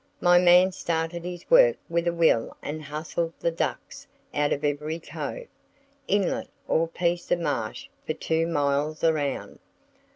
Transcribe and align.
My 0.19 0.39
man 0.39 0.71
started 0.71 1.23
his 1.25 1.47
work 1.47 1.77
with 1.87 2.07
a 2.07 2.11
will 2.11 2.57
and 2.63 2.81
hustled 2.81 3.33
the 3.39 3.51
ducks 3.51 4.07
out 4.33 4.51
of 4.51 4.63
every 4.63 4.97
cove, 4.99 5.45
inlet 6.07 6.47
or 6.67 6.87
piece 6.87 7.29
of 7.29 7.39
marsh 7.39 7.87
for 8.07 8.15
two 8.15 8.47
miles 8.47 9.03
around. 9.03 9.59